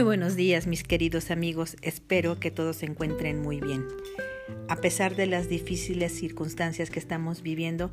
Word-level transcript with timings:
Muy 0.00 0.06
buenos 0.06 0.34
días 0.34 0.66
mis 0.66 0.82
queridos 0.82 1.30
amigos, 1.30 1.76
espero 1.82 2.40
que 2.40 2.50
todos 2.50 2.76
se 2.76 2.86
encuentren 2.86 3.42
muy 3.42 3.60
bien. 3.60 3.86
A 4.66 4.76
pesar 4.76 5.14
de 5.14 5.26
las 5.26 5.50
difíciles 5.50 6.10
circunstancias 6.12 6.88
que 6.88 6.98
estamos 6.98 7.42
viviendo, 7.42 7.90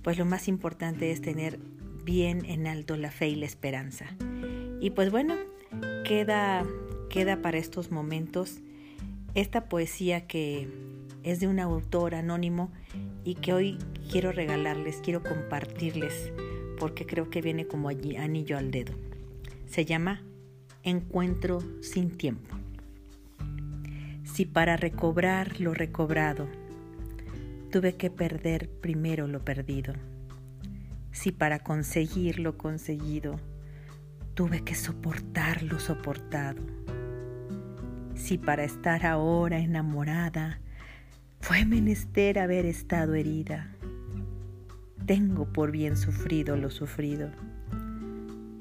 pues 0.00 0.16
lo 0.16 0.24
más 0.24 0.48
importante 0.48 1.10
es 1.10 1.20
tener 1.20 1.58
bien 2.02 2.46
en 2.46 2.66
alto 2.66 2.96
la 2.96 3.10
fe 3.10 3.28
y 3.28 3.34
la 3.34 3.44
esperanza. 3.44 4.06
Y 4.80 4.88
pues 4.88 5.10
bueno, 5.10 5.36
queda, 6.06 6.64
queda 7.10 7.42
para 7.42 7.58
estos 7.58 7.90
momentos 7.90 8.60
esta 9.34 9.68
poesía 9.68 10.26
que 10.26 10.66
es 11.24 11.40
de 11.40 11.46
un 11.46 11.60
autor 11.60 12.14
anónimo 12.14 12.72
y 13.22 13.34
que 13.34 13.52
hoy 13.52 13.76
quiero 14.10 14.32
regalarles, 14.32 15.02
quiero 15.04 15.22
compartirles, 15.22 16.32
porque 16.78 17.04
creo 17.04 17.28
que 17.28 17.42
viene 17.42 17.66
como 17.66 17.90
anillo 17.90 18.56
al 18.56 18.70
dedo. 18.70 18.94
Se 19.66 19.84
llama 19.84 20.22
encuentro 20.82 21.60
sin 21.82 22.16
tiempo. 22.16 22.56
Si 24.24 24.46
para 24.46 24.76
recobrar 24.76 25.60
lo 25.60 25.74
recobrado 25.74 26.48
tuve 27.70 27.96
que 27.96 28.10
perder 28.10 28.70
primero 28.80 29.26
lo 29.26 29.44
perdido, 29.44 29.94
si 31.12 31.32
para 31.32 31.58
conseguir 31.58 32.38
lo 32.40 32.56
conseguido 32.56 33.38
tuve 34.34 34.62
que 34.62 34.74
soportar 34.74 35.62
lo 35.62 35.78
soportado, 35.78 36.62
si 38.14 38.38
para 38.38 38.64
estar 38.64 39.06
ahora 39.06 39.58
enamorada 39.58 40.60
fue 41.40 41.64
menester 41.64 42.38
haber 42.38 42.66
estado 42.66 43.14
herida, 43.14 43.74
tengo 45.06 45.52
por 45.52 45.70
bien 45.72 45.96
sufrido 45.96 46.56
lo 46.56 46.70
sufrido 46.70 47.30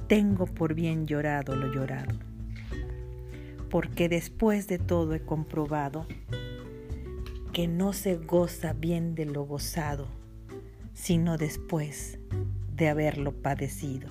tengo 0.09 0.47
por 0.47 0.73
bien 0.73 1.05
llorado 1.05 1.55
lo 1.55 1.71
llorado, 1.71 2.17
porque 3.69 4.09
después 4.09 4.67
de 4.67 4.79
todo 4.79 5.13
he 5.13 5.21
comprobado 5.21 6.07
que 7.53 7.67
no 7.67 7.93
se 7.93 8.17
goza 8.17 8.73
bien 8.73 9.13
de 9.13 9.25
lo 9.25 9.43
gozado, 9.43 10.07
sino 10.95 11.37
después 11.37 12.17
de 12.75 12.89
haberlo 12.89 13.33
padecido. 13.33 14.09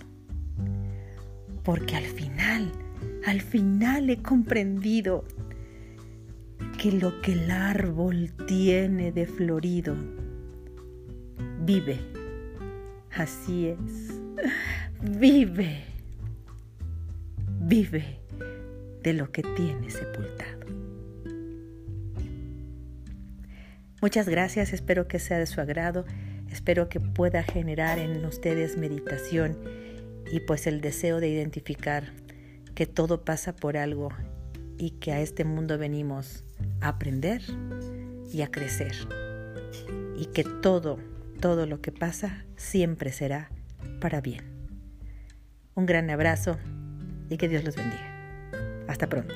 Porque 1.65 1.97
al 1.97 2.05
final, 2.05 2.71
al 3.27 3.41
final 3.41 4.09
he 4.09 4.23
comprendido 4.23 5.25
que 6.81 6.93
lo 6.93 7.21
que 7.23 7.33
el 7.33 7.51
árbol 7.51 8.33
tiene 8.47 9.11
de 9.11 9.27
florido 9.27 9.97
vive. 11.65 11.99
Así 13.11 13.67
es, 13.67 14.18
vive 15.03 15.89
vive 17.69 18.19
de 19.03 19.13
lo 19.13 19.31
que 19.31 19.43
tiene 19.43 19.91
sepultado. 19.91 20.67
Muchas 24.01 24.29
gracias, 24.29 24.73
espero 24.73 25.09
que 25.09 25.19
sea 25.19 25.39
de 25.39 25.47
su 25.47 25.61
agrado, 25.61 26.05
espero 26.51 26.89
que 26.89 27.01
pueda 27.01 27.43
generar 27.43 27.99
en 27.99 28.25
ustedes 28.25 28.77
meditación 28.77 29.59
y 30.33 30.41
pues 30.41 30.67
el 30.67 30.81
deseo 30.81 31.21
de 31.21 31.29
identificar 31.29 32.13
que 32.75 32.87
todo 32.87 33.25
pasa 33.25 33.57
por 33.57 33.77
algo 33.77 34.11
y 34.79 34.91
que 34.93 35.13
a 35.13 35.21
este 35.21 35.45
mundo 35.45 35.79
venimos 35.79 36.45
a 36.81 36.89
aprender 36.89 37.43
y 38.33 38.43
a 38.43 38.51
crecer 38.51 38.95
y 40.17 40.27
que 40.27 40.45
todo, 40.45 40.99
todo 41.41 41.67
lo 41.67 41.81
que 41.81 41.91
pasa 41.91 42.45
siempre 42.57 43.11
será 43.11 43.51
para 44.01 44.21
bien. 44.21 44.45
Un 45.75 45.87
gran 45.87 46.11
abrazo 46.11 46.59
y 47.31 47.37
que 47.37 47.49
Dios 47.49 47.65
los 47.65 47.77
bendiga. 47.77 48.85
Hasta 48.89 49.09
pronto. 49.09 49.35